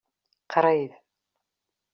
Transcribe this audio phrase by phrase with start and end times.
[0.53, 0.97] Qrib.